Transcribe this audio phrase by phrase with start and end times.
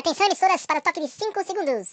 [0.00, 1.88] Atenção, emissoras, para o toque de 5 segundos.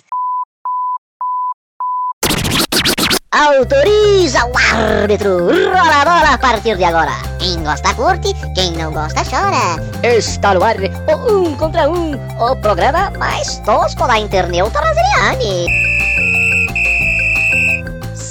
[3.34, 5.48] Autoriza o árbitro.
[5.48, 7.12] Rola a bola a partir de agora.
[7.38, 9.76] Quem gosta curte, quem não gosta chora.
[10.08, 15.87] Está no ar o um contra um, o programa mais tosco da internet brasileira.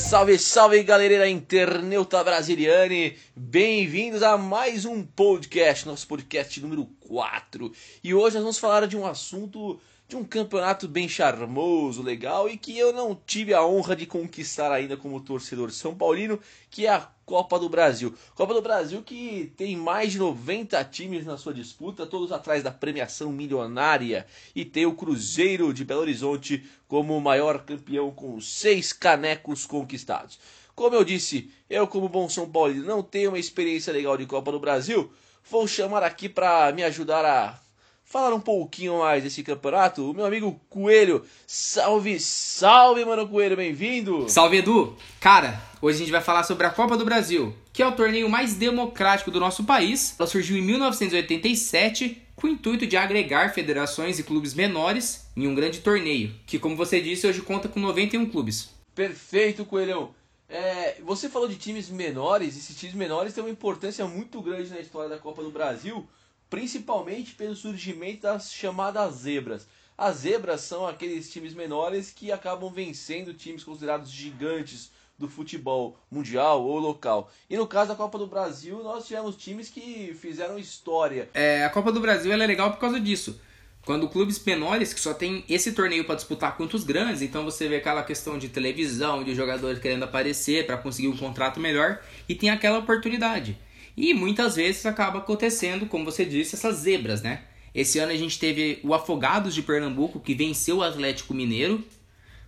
[0.08, 3.16] Salve, salve galera internauta brasiliane!
[3.34, 7.72] Bem-vindos a mais um podcast, nosso podcast número 4.
[8.04, 12.56] E hoje nós vamos falar de um assunto de um campeonato bem charmoso, legal e
[12.56, 16.38] que eu não tive a honra de conquistar ainda como torcedor são paulino,
[16.70, 18.14] que é a Copa do Brasil.
[18.36, 22.70] Copa do Brasil que tem mais de 90 times na sua disputa, todos atrás da
[22.70, 24.24] premiação milionária
[24.54, 30.38] e tem o Cruzeiro de Belo Horizonte como o maior campeão com seis canecos conquistados.
[30.72, 34.52] Como eu disse, eu como bom São Paulino não tenho uma experiência legal de Copa
[34.52, 35.10] do Brasil,
[35.50, 37.65] vou chamar aqui para me ajudar a
[38.06, 41.24] falar um pouquinho mais desse campeonato, o meu amigo Coelho.
[41.44, 44.28] Salve, salve, mano Coelho, bem-vindo!
[44.28, 44.96] Salve, Edu!
[45.20, 48.28] Cara, hoje a gente vai falar sobre a Copa do Brasil, que é o torneio
[48.28, 50.14] mais democrático do nosso país.
[50.18, 55.54] Ela surgiu em 1987 com o intuito de agregar federações e clubes menores em um
[55.54, 58.70] grande torneio, que, como você disse, hoje conta com 91 clubes.
[58.94, 60.14] Perfeito, Coelhão!
[60.48, 64.78] É, você falou de times menores, esses times menores têm uma importância muito grande na
[64.78, 66.06] história da Copa do Brasil,
[66.48, 69.66] principalmente pelo surgimento das chamadas zebras.
[69.96, 76.62] As zebras são aqueles times menores que acabam vencendo times considerados gigantes do futebol mundial
[76.62, 77.30] ou local.
[77.48, 81.30] E no caso da Copa do Brasil, nós tivemos times que fizeram história.
[81.32, 83.40] É, a Copa do Brasil é legal por causa disso.
[83.86, 87.68] Quando clubes menores que só tem esse torneio para disputar contra os grandes, então você
[87.68, 92.34] vê aquela questão de televisão, de jogadores querendo aparecer para conseguir um contrato melhor e
[92.34, 93.56] tem aquela oportunidade.
[93.96, 97.44] E muitas vezes acaba acontecendo, como você disse, essas zebras, né?
[97.74, 101.84] Esse ano a gente teve o Afogados de Pernambuco que venceu o Atlético Mineiro,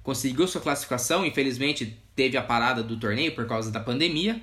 [0.02, 4.40] conseguiu sua classificação, infelizmente teve a parada do torneio por causa da pandemia.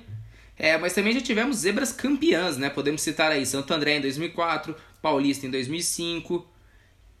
[0.58, 2.70] É, mas também já tivemos zebras campeãs, né?
[2.70, 6.46] Podemos citar aí Santo André em 2004, Paulista em 2005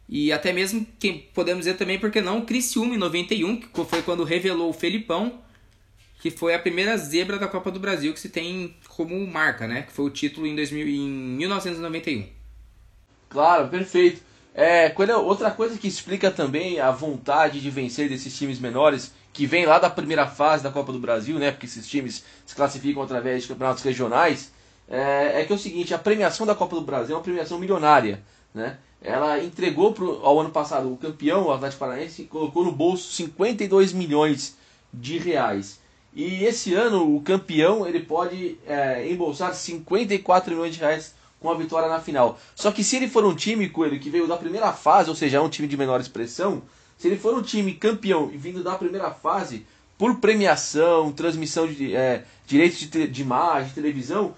[0.08, 4.24] e até mesmo quem podemos dizer também porque não Criciúma em 91, que foi quando
[4.24, 5.40] revelou o Felipão
[6.18, 9.82] que foi a primeira zebra da Copa do Brasil que se tem como marca, né?
[9.82, 12.26] Que foi o título em, 2000, em 1991.
[13.28, 14.22] Claro, perfeito.
[14.54, 19.66] É, outra coisa que explica também a vontade de vencer desses times menores, que vem
[19.66, 21.50] lá da primeira fase da Copa do Brasil, né?
[21.50, 24.50] Porque esses times se classificam através de campeonatos regionais.
[24.88, 27.58] É, é que é o seguinte, a premiação da Copa do Brasil é uma premiação
[27.58, 28.22] milionária,
[28.54, 28.78] né?
[29.02, 33.92] Ela entregou pro, ao ano passado o campeão, o Atlético Paranaense, colocou no bolso 52
[33.92, 34.56] milhões
[34.92, 35.78] de reais.
[36.16, 41.54] E esse ano o campeão ele pode é, embolsar 54 milhões de reais com a
[41.54, 42.40] vitória na final.
[42.54, 45.36] Só que se ele for um time, Coelho, que veio da primeira fase, ou seja,
[45.36, 46.62] é um time de menor expressão,
[46.96, 49.66] se ele for um time campeão e vindo da primeira fase,
[49.98, 54.34] por premiação, transmissão de é, direitos de, de imagem, televisão,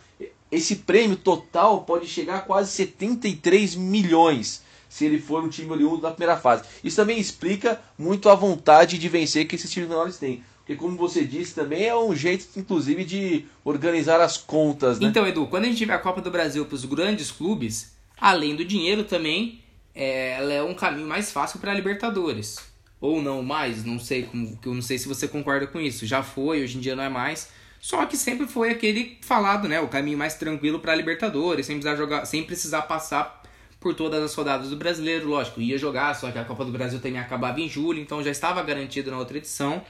[0.50, 6.00] esse prêmio total pode chegar a quase 73 milhões se ele for um time oriundo
[6.00, 6.64] da primeira fase.
[6.82, 10.42] Isso também explica muito a vontade de vencer que esses times menores têm.
[10.68, 15.08] Porque, como você disse, também é um jeito, inclusive, de organizar as contas, né?
[15.08, 18.54] Então, Edu, quando a gente tiver a Copa do Brasil para os grandes clubes, além
[18.54, 19.62] do dinheiro também,
[19.94, 22.58] é, ela é um caminho mais fácil para a Libertadores.
[23.00, 26.04] Ou não mais, não sei, como, eu não sei se você concorda com isso.
[26.04, 27.48] Já foi, hoje em dia não é mais.
[27.80, 29.80] Só que sempre foi aquele falado, né?
[29.80, 33.42] O caminho mais tranquilo para a Libertadores, sem precisar jogar, sem precisar passar
[33.80, 37.00] por todas as rodadas do brasileiro, lógico, ia jogar, só que a Copa do Brasil
[37.00, 39.82] também acabava em julho, então já estava garantido na outra edição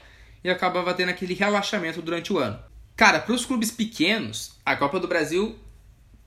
[0.43, 2.59] e acabava tendo aquele relaxamento durante o ano.
[2.95, 5.57] Cara, para os clubes pequenos, a Copa do Brasil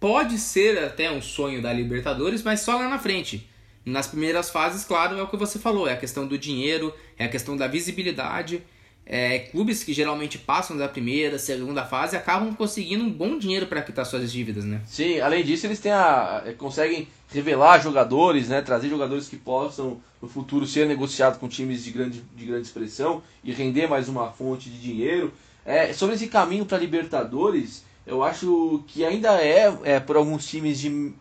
[0.01, 3.49] pode ser até um sonho da Libertadores, mas só lá na frente.
[3.85, 7.25] Nas primeiras fases, claro, é o que você falou, é a questão do dinheiro, é
[7.25, 8.63] a questão da visibilidade.
[9.05, 13.83] É, clubes que geralmente passam da primeira, segunda fase acabam conseguindo um bom dinheiro para
[13.83, 14.81] quitar suas dívidas, né?
[14.87, 20.29] Sim, além disso eles têm a, conseguem revelar jogadores, né, trazer jogadores que possam no
[20.29, 24.71] futuro ser negociados com times de grande, de grande expressão e render mais uma fonte
[24.71, 25.33] de dinheiro.
[25.65, 30.79] É, sobre esse caminho para Libertadores, eu acho que ainda é, é por alguns times
[30.79, 31.13] de,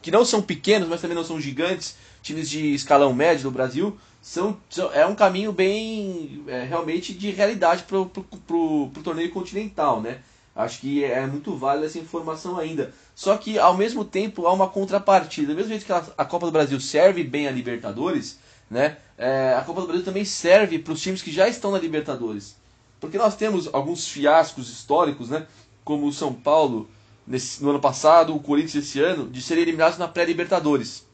[0.00, 3.96] que não são pequenos, mas também não são gigantes, times de escalão médio do Brasil,
[4.20, 4.58] são,
[4.92, 10.20] é um caminho bem é, realmente de realidade para o torneio continental, né?
[10.54, 12.92] Acho que é muito válida essa informação ainda.
[13.14, 15.52] Só que, ao mesmo tempo, há uma contrapartida.
[15.52, 18.96] Do mesmo jeito que a Copa do Brasil serve bem a Libertadores, né?
[19.16, 22.56] É, a Copa do Brasil também serve para os times que já estão na Libertadores.
[23.00, 25.46] Porque nós temos alguns fiascos históricos, né?
[25.84, 26.90] Como o São Paulo
[27.24, 31.06] nesse, no ano passado, o Corinthians esse ano, de serem eliminados na pré-Libertadores.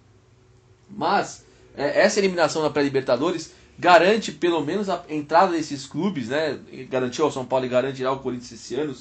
[0.88, 1.43] Mas
[1.76, 6.58] é, essa eliminação na pré-Libertadores garante pelo menos a entrada desses clubes, né?
[6.88, 8.94] Garantiu ao São Paulo e garantirá ao Corinthians esse ano,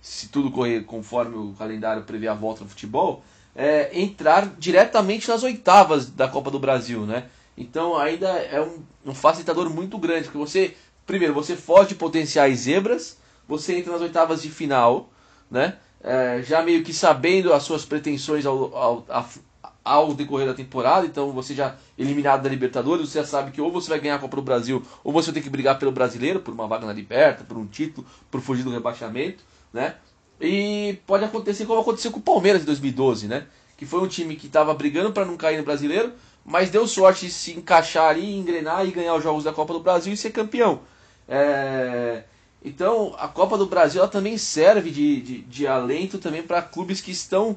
[0.00, 3.22] se tudo correr conforme o calendário prevê a volta no futebol,
[3.54, 7.24] é, entrar diretamente nas oitavas da Copa do Brasil, né?
[7.56, 10.74] Então ainda é um, um facilitador muito grande, porque você,
[11.06, 13.16] primeiro, você foge de potenciais zebras,
[13.48, 15.08] você entra nas oitavas de final,
[15.50, 15.76] né?
[16.02, 19.04] É, já meio que sabendo as suas pretensões ao, ao,
[19.86, 23.70] ao decorrer da temporada, então você já eliminado da Libertadores, você já sabe que ou
[23.70, 26.40] você vai ganhar a Copa do Brasil, ou você vai ter que brigar pelo brasileiro,
[26.40, 29.94] por uma vaga na Liberta, por um título, por fugir do rebaixamento, né?
[30.40, 33.46] E pode acontecer como aconteceu com o Palmeiras em 2012, né?
[33.76, 36.12] Que foi um time que estava brigando para não cair no brasileiro,
[36.44, 39.80] mas deu sorte de se encaixar ali, engrenar e ganhar os jogos da Copa do
[39.80, 40.80] Brasil e ser campeão.
[41.28, 42.24] É...
[42.66, 47.00] Então a Copa do Brasil ela também serve de, de, de alento também para clubes
[47.00, 47.56] que estão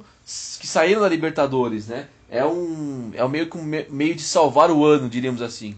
[0.59, 2.07] que saíram da Libertadores, né?
[2.29, 5.75] É um é um meio que um meio de salvar o ano, diríamos assim.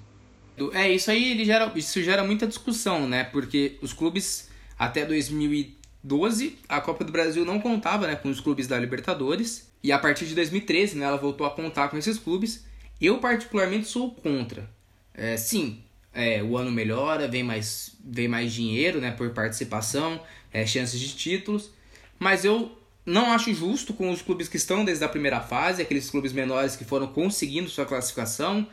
[0.74, 3.24] É isso aí, ele gera isso gera muita discussão, né?
[3.24, 8.68] Porque os clubes até 2012 a Copa do Brasil não contava, né, com os clubes
[8.68, 12.66] da Libertadores e a partir de 2013, né, ela voltou a contar com esses clubes
[13.02, 14.70] eu, particularmente, sou contra.
[15.12, 15.80] É, sim,
[16.14, 20.22] é, o ano melhora, vem mais, vem mais dinheiro né, por participação,
[20.52, 21.72] é, chances de títulos,
[22.20, 26.10] mas eu não acho justo com os clubes que estão desde a primeira fase, aqueles
[26.10, 28.68] clubes menores que foram conseguindo sua classificação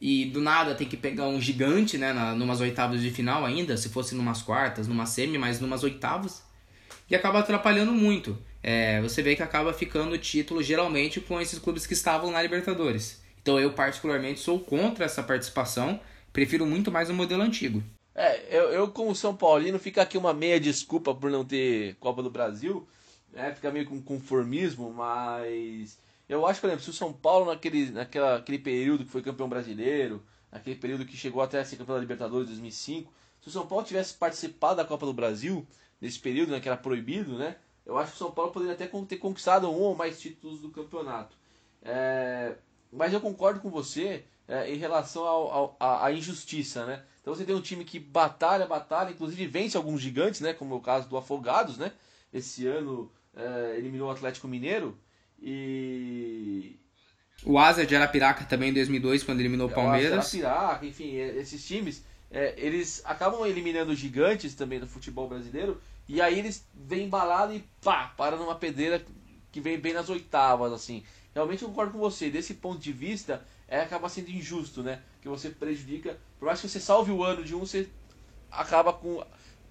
[0.00, 3.76] e do nada tem que pegar um gigante, né, na, numas oitavas de final ainda,
[3.76, 6.42] se fosse numas quartas, numa semi, mas numas oitavas,
[7.08, 8.36] e acaba atrapalhando muito.
[8.62, 12.42] É, você vê que acaba ficando o título geralmente com esses clubes que estavam na
[12.42, 13.22] Libertadores.
[13.40, 16.00] Então eu particularmente sou contra essa participação,
[16.32, 17.82] prefiro muito mais o modelo antigo.
[18.14, 22.22] É, eu, eu como São Paulino, fica aqui uma meia desculpa por não ter Copa
[22.22, 22.86] do Brasil,
[23.32, 23.54] né?
[23.54, 25.98] Fica meio com conformismo, mas
[26.28, 29.48] eu acho, por exemplo, se o São Paulo naquele, naquela, aquele período que foi campeão
[29.48, 33.66] brasileiro, naquele período que chegou até a ser campeão da Libertadores 2005, se o São
[33.66, 35.66] Paulo tivesse participado da Copa do Brasil,
[36.00, 37.56] nesse período né, que era proibido, né?
[37.84, 40.70] Eu acho que o São Paulo poderia até ter conquistado um ou mais títulos do
[40.70, 41.36] campeonato.
[41.82, 42.54] É,
[42.92, 47.02] mas eu concordo com você é, em relação ao, ao, à injustiça, né?
[47.20, 50.52] Então você tem um time que batalha, batalha, inclusive vence alguns gigantes, né?
[50.52, 51.92] Como é o caso do Afogados, né?
[52.32, 54.98] Esse ano é, eliminou o Atlético Mineiro
[55.40, 56.76] e...
[57.44, 60.12] O Asa de Arapiraca também em 2002, quando eliminou o Palmeiras.
[60.12, 64.86] O Asa de Arapiraca, enfim, é, esses times, é, eles acabam eliminando gigantes também do
[64.86, 69.04] futebol brasileiro e aí eles vêm embalado e pá, para numa pedreira
[69.52, 71.04] que vem bem nas oitavas, assim
[71.34, 72.30] realmente eu concordo com você.
[72.30, 75.02] Desse ponto de vista, é, acaba sendo injusto, né?
[75.20, 76.18] Que você prejudica.
[76.38, 77.88] Por mais que você salve o ano de um, você
[78.50, 79.24] acaba com.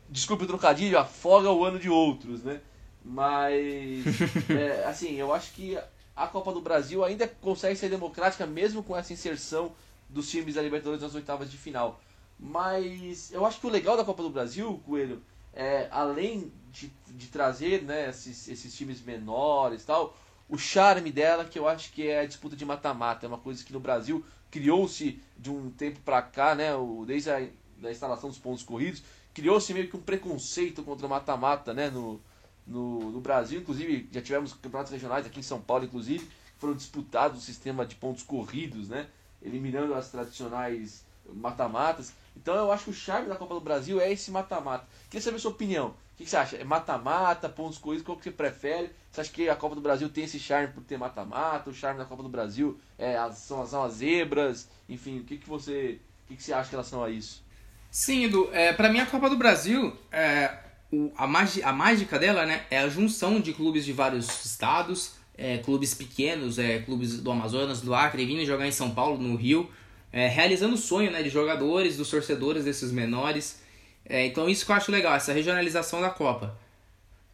[0.10, 2.62] Desculpe o trocadilho, afoga o ano de outros, né?
[3.04, 4.04] Mas.
[4.50, 5.78] é, assim, eu acho que
[6.16, 9.72] a Copa do Brasil ainda consegue ser democrática, mesmo com essa inserção
[10.10, 12.02] dos times da Libertadores nas oitavas de final.
[12.38, 15.22] Mas eu acho que o legal da Copa do Brasil, Coelho,
[15.54, 20.18] é, além de, de trazer né, esses, esses times menores tal,
[20.51, 23.25] o charme dela, que eu acho que é a disputa de mata-mata.
[23.25, 26.71] É uma coisa que no Brasil criou-se de um tempo para cá, né,
[27.07, 27.48] desde a
[27.81, 29.01] da instalação dos pontos corridos,
[29.33, 32.21] criou-se meio que um preconceito contra o mata-mata né, no,
[32.68, 33.59] no, no, Brasil.
[33.59, 37.86] Inclusive, já tivemos campeonatos regionais aqui em São Paulo, inclusive, que foram disputados o sistema
[37.86, 39.07] de pontos corridos, né,
[39.42, 42.13] eliminando as tradicionais mata-matas.
[42.35, 44.88] Então eu acho que o charme da Copa do Brasil é esse mata-mata.
[45.09, 46.56] Queria saber a sua opinião que, que você acha?
[46.57, 48.92] É mata-mata, pontos corridos, qual que você prefere?
[49.11, 51.69] Você acha que a Copa do Brasil tem esse charme por ter mata-mata?
[51.69, 54.69] O charme da Copa do Brasil é, são, são as zebras?
[54.88, 57.44] Enfim, o que, que, você, o que, que você acha em relação a isso?
[57.90, 60.57] Sim, Edu, é, para mim a Copa do Brasil, é,
[60.92, 65.16] o, a, magi, a mágica dela né, é a junção de clubes de vários estados,
[65.38, 69.35] é, clubes pequenos, é, clubes do Amazonas, do Acre, vindo jogar em São Paulo, no
[69.35, 69.69] Rio,
[70.11, 73.61] é, realizando o sonho né, de jogadores, dos torcedores desses menores.
[74.06, 76.57] É, então isso que eu acho legal, essa regionalização da Copa.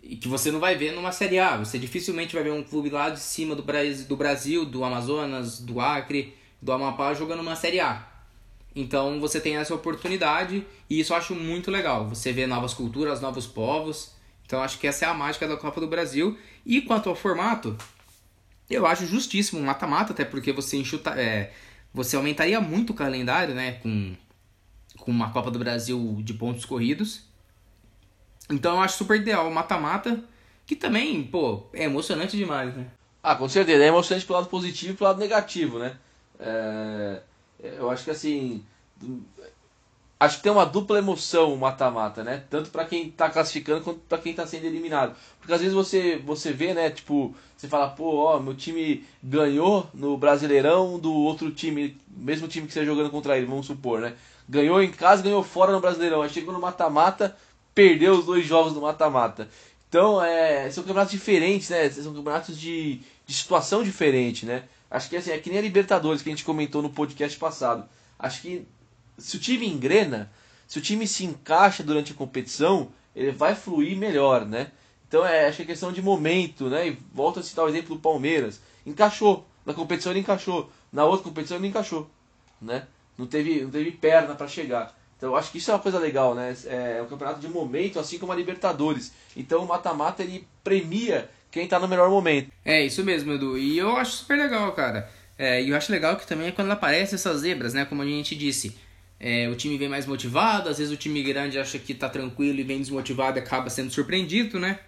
[0.01, 1.57] E que você não vai ver numa Série A.
[1.57, 5.59] Você dificilmente vai ver um clube lá de cima do Brasil, do, Brasil, do Amazonas,
[5.59, 8.05] do Acre, do Amapá jogando uma Série A.
[8.75, 12.07] Então você tem essa oportunidade e isso eu acho muito legal.
[12.09, 14.11] Você vê novas culturas, novos povos.
[14.45, 16.37] Então acho que essa é a mágica da Copa do Brasil.
[16.65, 17.75] E quanto ao formato,
[18.69, 21.51] eu acho justíssimo mata-mata, até porque você enxuta, é,
[21.97, 23.73] você aumentaria muito o calendário, né?
[23.73, 24.15] Com
[24.97, 27.21] com uma Copa do Brasil de pontos corridos.
[28.49, 30.21] Então eu acho super ideal o mata-mata,
[30.65, 32.87] que também, pô, é emocionante demais, né?
[33.23, 35.97] Ah, com certeza, é emocionante pro lado positivo e pro lado negativo, né?
[36.39, 37.21] É,
[37.77, 38.63] eu acho que assim,
[40.19, 42.43] acho que tem uma dupla emoção o mata-mata, né?
[42.49, 45.15] Tanto para quem tá classificando quanto para quem tá sendo eliminado.
[45.39, 49.89] Porque às vezes você você vê, né, tipo, você fala, pô, ó, meu time ganhou
[49.93, 54.13] no Brasileirão do outro time, mesmo time que você jogando contra ele, vamos supor, né?
[54.49, 56.21] Ganhou em casa, ganhou fora no Brasileirão.
[56.21, 57.35] Aí chegou no mata-mata,
[57.75, 59.49] perdeu os dois jogos no mata-mata.
[59.89, 61.89] Então, é, são campeonatos diferentes, né?
[61.89, 64.63] São campeonatos de, de situação diferente, né?
[64.89, 67.87] Acho que assim, é que nem a Libertadores que a gente comentou no podcast passado.
[68.17, 68.67] Acho que
[69.17, 70.31] se o time engrena,
[70.67, 74.71] se o time se encaixa durante a competição, ele vai fluir melhor, né?
[75.07, 76.89] Então é, acho que é questão de momento, né?
[76.89, 78.61] E volto a citar o exemplo do Palmeiras.
[78.85, 79.47] Encaixou.
[79.65, 80.69] Na competição ele encaixou.
[80.91, 82.09] Na outra competição ele encaixou,
[82.61, 82.87] né?
[83.17, 84.95] Não teve, não teve perna para chegar.
[85.17, 86.55] Então acho que isso é uma coisa legal, né?
[86.65, 89.11] É um campeonato de momento, assim como a Libertadores.
[89.35, 92.51] Então o mata-mata ele premia quem tá no melhor momento.
[92.63, 93.57] É, isso mesmo, Edu.
[93.57, 95.09] E eu acho super legal, cara.
[95.37, 97.85] É, e eu acho legal que também é quando aparecem essas zebras, né?
[97.85, 98.77] Como a gente disse.
[99.19, 102.59] É, o time vem mais motivado, às vezes o time grande acha que tá tranquilo
[102.59, 104.79] e vem desmotivado e acaba sendo surpreendido, né?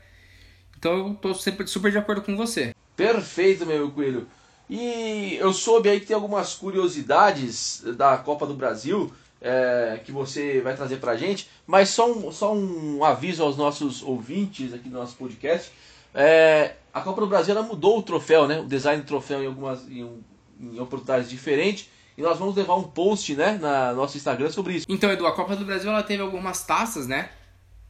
[0.77, 2.73] Então eu tô sempre super de acordo com você.
[2.95, 4.27] Perfeito, meu coelho.
[4.69, 10.61] E eu soube aí que tem algumas curiosidades da Copa do Brasil é, que você
[10.61, 14.97] vai trazer pra gente, mas só um, só um aviso aos nossos ouvintes aqui do
[14.97, 15.71] nosso podcast.
[16.13, 18.59] É, a Copa do Brasil mudou o troféu, né?
[18.59, 20.23] O design do troféu em algumas em,
[20.59, 21.89] em oportunidades diferentes.
[22.19, 24.85] E nós vamos levar um post, né, na nosso Instagram sobre isso.
[24.89, 27.29] Então, Edu, a Copa do Brasil ela teve algumas taças, né?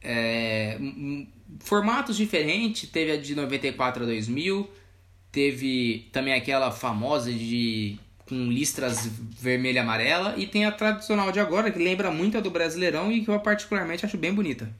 [0.00, 0.78] É,
[1.58, 2.88] formatos diferentes.
[2.88, 4.70] Teve a de 94 a 2000.
[5.32, 10.34] Teve também aquela famosa de com listras vermelha e amarela.
[10.36, 13.40] E tem a tradicional de agora, que lembra muito a do Brasileirão e que eu
[13.40, 14.72] particularmente acho bem bonita.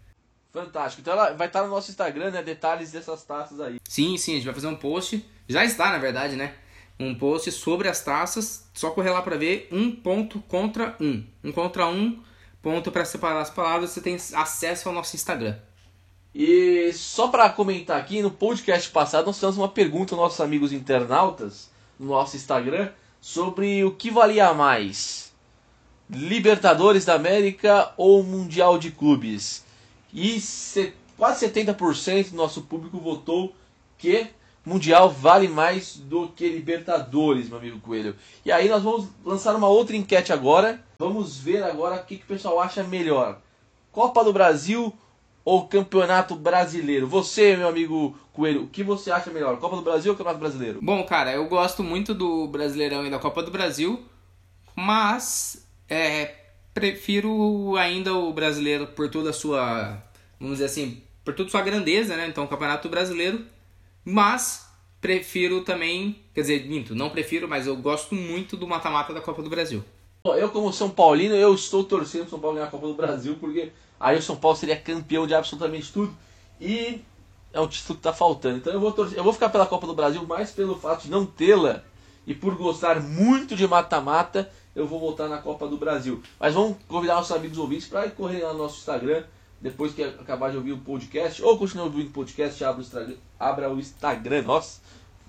[0.52, 1.00] Fantástico.
[1.00, 2.40] Então ela vai estar no nosso Instagram, né?
[2.40, 3.80] Detalhes dessas taças aí.
[3.82, 5.24] Sim, sim, a gente vai fazer um post.
[5.48, 6.54] Já está, na verdade, né?
[7.00, 8.68] Um post sobre as taças.
[8.74, 11.24] Só correr lá para ver um ponto contra um.
[11.42, 12.22] Um contra um
[12.62, 13.90] ponto para separar as palavras.
[13.90, 15.56] Você tem acesso ao nosso Instagram.
[16.34, 20.72] E só para comentar aqui, no podcast passado nós fizemos uma pergunta aos nossos amigos
[20.72, 22.90] internautas no nosso Instagram
[23.20, 25.32] sobre o que valia mais:
[26.08, 29.64] Libertadores da América ou Mundial de Clubes.
[30.12, 30.40] E
[31.16, 33.54] quase 70% do nosso público votou
[33.98, 34.28] que
[34.64, 38.14] Mundial vale mais do que Libertadores, meu amigo Coelho.
[38.44, 40.84] E aí nós vamos lançar uma outra enquete agora.
[40.98, 43.40] Vamos ver agora o que, que o pessoal acha melhor.
[43.90, 44.92] Copa do Brasil
[45.44, 47.06] ou Campeonato Brasileiro?
[47.06, 49.58] Você, meu amigo Coelho, o que você acha melhor?
[49.58, 50.78] Copa do Brasil ou Campeonato Brasileiro?
[50.82, 54.04] Bom, cara, eu gosto muito do Brasileirão e da Copa do Brasil,
[54.76, 56.34] mas é,
[56.74, 60.02] prefiro ainda o brasileiro por toda a sua,
[60.38, 62.26] vamos dizer assim, por toda a sua grandeza, né?
[62.28, 63.44] Então, o Campeonato Brasileiro
[64.04, 64.68] mas
[65.00, 69.42] prefiro também, quer dizer, minto, não prefiro, mas eu gosto muito do mata-mata da Copa
[69.42, 69.82] do Brasil.
[70.24, 73.36] Eu, como São Paulino, eu estou torcendo o São Paulo ganhar a Copa do Brasil,
[73.40, 76.14] porque aí o São Paulo seria campeão de absolutamente tudo.
[76.60, 77.00] E
[77.52, 78.58] é um título que está faltando.
[78.58, 81.10] Então eu vou, torcer, eu vou ficar pela Copa do Brasil mais pelo fato de
[81.10, 81.82] não tê-la
[82.26, 86.22] e por gostar muito de mata-mata, eu vou voltar na Copa do Brasil.
[86.38, 89.24] Mas vamos convidar nossos amigos ouvintes para correr lá no nosso Instagram
[89.60, 93.16] depois que acabar de ouvir o podcast, ou continua ouvindo o podcast, abra o Instagram,
[93.38, 94.80] abra o Instagram nossa,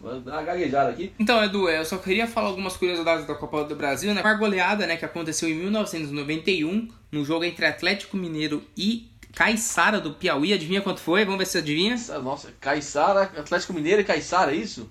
[0.01, 1.13] uma gaguejada aqui.
[1.19, 4.21] Então, Edu, eu só queria falar algumas curiosidades da Copa do Brasil, né?
[4.21, 10.13] Uma goleada, né, que aconteceu em 1991, no jogo entre Atlético Mineiro e Caiçara do
[10.13, 10.53] Piauí.
[10.53, 11.23] Adivinha quanto foi?
[11.25, 11.95] Vamos ver se você adivinha.
[12.23, 14.89] Nossa, Caiçara, Atlético Mineiro e Caiçara, é isso?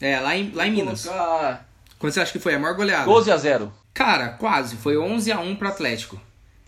[0.00, 1.04] É, lá em, lá em Minas.
[1.04, 1.68] Colocar...
[1.98, 3.04] Quanto você acha que foi a maior goleada?
[3.04, 3.72] 12 a 0.
[3.92, 4.76] Cara, quase.
[4.76, 6.18] Foi 11 a 1 pro Atlético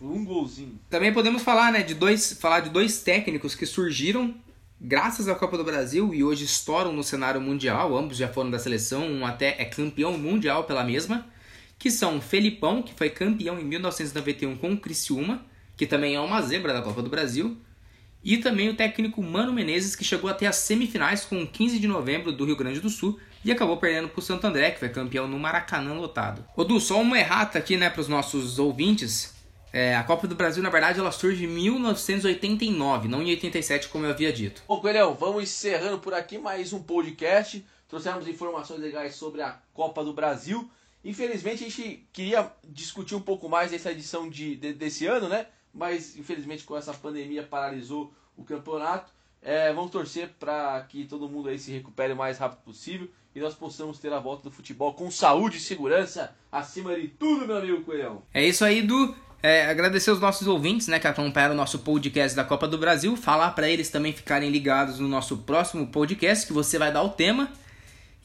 [0.06, 0.78] um golzinho.
[0.90, 4.34] Também podemos falar, né, de dois, falar de dois técnicos que surgiram
[4.80, 7.96] graças à Copa do Brasil e hoje estouram no cenário mundial.
[7.96, 11.26] Ambos já foram da seleção, um até é campeão mundial pela mesma,
[11.78, 15.44] que são Felipão, que foi campeão em 1991 com o Criciúma,
[15.76, 17.56] que também é uma zebra da Copa do Brasil,
[18.24, 22.32] e também o técnico Mano Menezes, que chegou até as semifinais com 15 de novembro
[22.32, 25.26] do Rio Grande do Sul e acabou perdendo para o Santo André, que foi campeão
[25.26, 26.44] no Maracanã lotado.
[26.56, 29.34] Ô Du, só uma errata aqui né, para os nossos ouvintes.
[29.72, 34.04] É, a Copa do Brasil, na verdade, ela surge em 1989, não em 87, como
[34.04, 34.62] eu havia dito.
[34.68, 37.64] Bom, Coelhão, vamos encerrando por aqui mais um podcast.
[37.88, 40.70] Trouxemos informações legais sobre a Copa do Brasil.
[41.02, 45.46] Infelizmente, a gente queria discutir um pouco mais dessa edição de, de desse ano, né?
[45.72, 49.10] Mas, infelizmente, com essa pandemia, paralisou o campeonato.
[49.40, 53.40] É, vamos torcer para que todo mundo aí se recupere o mais rápido possível e
[53.40, 57.56] nós possamos ter a volta do futebol com saúde e segurança acima de tudo, meu
[57.56, 58.22] amigo Coelhão.
[58.32, 59.14] É isso aí, Du.
[59.42, 63.16] É, agradecer os nossos ouvintes, né, que acompanharam o nosso podcast da Copa do Brasil.
[63.16, 67.08] Falar para eles também ficarem ligados no nosso próximo podcast, que você vai dar o
[67.08, 67.50] tema.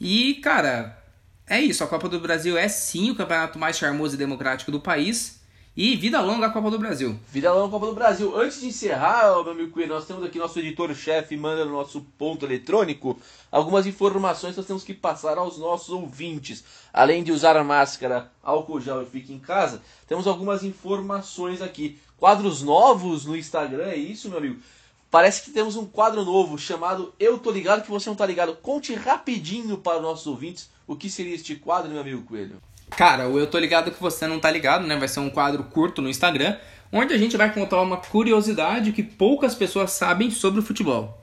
[0.00, 1.02] E, cara,
[1.44, 1.82] é isso.
[1.82, 5.37] A Copa do Brasil é sim o campeonato mais charmoso e democrático do país.
[5.80, 7.16] E vida longa a Copa do Brasil.
[7.30, 8.36] Vida longa a Copa do Brasil.
[8.36, 12.44] Antes de encerrar, meu amigo Coelho, nós temos aqui nosso editor-chefe manda no nosso ponto
[12.44, 13.16] eletrônico
[13.48, 16.64] algumas informações que nós temos que passar aos nossos ouvintes.
[16.92, 21.96] Além de usar a máscara, álcool gel e fique em casa, temos algumas informações aqui.
[22.16, 24.60] Quadros novos no Instagram, é isso, meu amigo?
[25.08, 28.56] Parece que temos um quadro novo chamado Eu Tô Ligado Que Você Não Tá Ligado.
[28.56, 32.60] Conte rapidinho para os nossos ouvintes o que seria este quadro, meu amigo Coelho.
[32.90, 34.96] Cara, o Eu Tô Ligado Que Você Não Tá Ligado, né?
[34.96, 36.56] Vai ser um quadro curto no Instagram,
[36.92, 41.22] onde a gente vai contar uma curiosidade que poucas pessoas sabem sobre o futebol.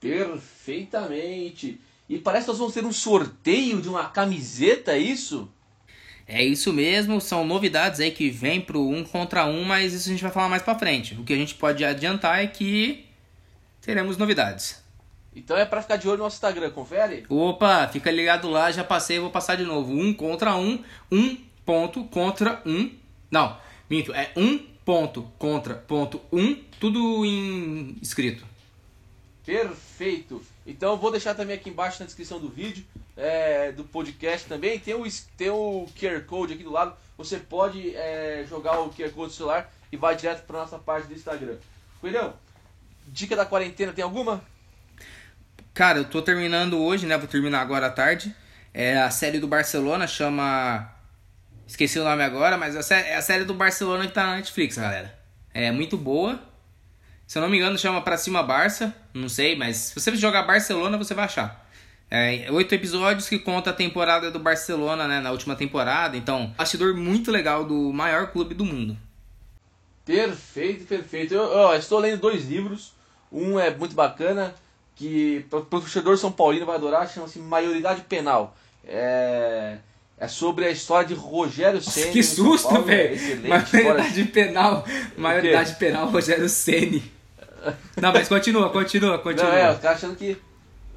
[0.00, 1.80] Perfeitamente.
[2.08, 5.48] E parece que nós vamos ter um sorteio de uma camiseta, é isso?
[6.26, 10.12] É isso mesmo, são novidades aí que vem pro um contra um, mas isso a
[10.12, 11.14] gente vai falar mais pra frente.
[11.14, 13.06] O que a gente pode adiantar é que
[13.80, 14.82] teremos novidades.
[15.38, 17.24] Então é pra ficar de olho no nosso Instagram, confere?
[17.28, 19.92] Opa, fica ligado lá, já passei, vou passar de novo.
[19.92, 22.90] Um contra um, um ponto contra um.
[23.30, 23.56] Não,
[23.88, 28.44] minto, é um ponto contra ponto um, tudo em escrito.
[29.46, 30.42] Perfeito.
[30.66, 32.84] Então eu vou deixar também aqui embaixo na descrição do vídeo,
[33.16, 34.78] é, do podcast também.
[34.78, 35.04] Tem o,
[35.36, 36.96] tem o QR Code aqui do lado.
[37.16, 41.08] Você pode é, jogar o QR Code do celular e vai direto para nossa página
[41.08, 41.56] do Instagram.
[42.00, 42.34] Coelhão,
[43.06, 44.42] dica da quarentena tem alguma?
[45.78, 47.16] Cara, eu tô terminando hoje, né?
[47.16, 48.34] Vou terminar agora à tarde.
[48.74, 50.92] É a série do Barcelona, chama.
[51.68, 55.16] Esqueci o nome agora, mas é a série do Barcelona que tá na Netflix, galera.
[55.54, 56.42] É muito boa.
[57.28, 58.92] Se eu não me engano, chama Pra Cima Barça.
[59.14, 61.64] Não sei, mas se você jogar Barcelona, você vai achar.
[62.10, 65.20] É, oito episódios que conta a temporada do Barcelona, né?
[65.20, 66.16] Na última temporada.
[66.16, 68.98] Então, bastidor muito legal do maior clube do mundo.
[70.04, 71.34] Perfeito, perfeito.
[71.34, 72.94] Eu, eu estou lendo dois livros.
[73.30, 74.52] Um é muito bacana,
[74.98, 78.56] que o torcedor São Paulino vai adorar, chama-se Maioridade Penal.
[78.84, 79.78] É,
[80.18, 82.12] é sobre a história de Rogério Ceni.
[82.12, 83.16] Que susto, velho!
[83.48, 84.84] Maioridade penal,
[85.16, 87.12] maioridade penal, Rogério Ceni.
[87.96, 89.50] Não, mas continua, continua, continua.
[89.50, 90.36] Não, é, o cara achando que.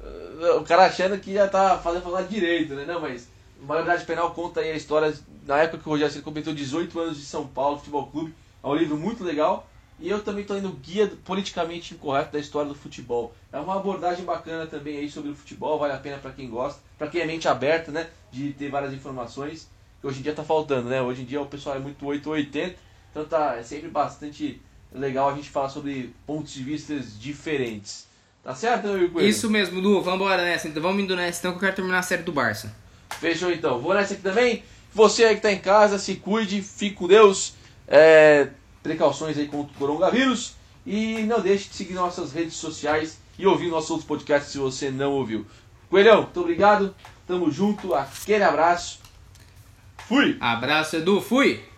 [0.02, 2.84] Uh, o cara achando que já tá fazendo falar direito, né?
[2.84, 3.28] Não, mas
[3.60, 5.14] Maioridade Penal conta aí a história
[5.46, 8.34] na época que o Rogério Ceni completou 18 anos de São Paulo Futebol Clube.
[8.64, 9.68] É um livro muito legal.
[10.02, 13.32] E eu também estou lendo Guia Politicamente Incorreto da História do Futebol.
[13.52, 16.82] É uma abordagem bacana também aí sobre o futebol, vale a pena para quem gosta,
[16.98, 18.08] para quem é mente aberta, né?
[18.32, 21.00] De ter várias informações, que hoje em dia está faltando, né?
[21.00, 22.76] Hoje em dia o pessoal é muito 880,
[23.12, 24.60] então tá, é sempre bastante
[24.92, 28.08] legal a gente falar sobre pontos de vista diferentes.
[28.42, 30.02] Tá certo, meu Isso mesmo, Lu.
[30.02, 30.66] Vamos embora nessa.
[30.66, 32.74] Então, vamos indo nessa, então que eu quero terminar a série do Barça.
[33.20, 33.78] Fechou então.
[33.78, 34.64] Vou nessa aqui também.
[34.92, 37.54] Você aí que tá em casa, se cuide, fique com Deus.
[37.86, 38.48] É,
[38.82, 40.54] precauções aí contra o coronavírus.
[40.84, 44.90] E não deixe de seguir nossas redes sociais e ouvir nossos outros podcasts se você
[44.90, 45.46] não ouviu.
[45.88, 46.94] Coelhão, muito obrigado.
[47.26, 47.94] Tamo junto.
[47.94, 49.00] Aquele abraço.
[50.08, 50.36] Fui.
[50.40, 51.20] Abraço, Edu.
[51.20, 51.71] Fui.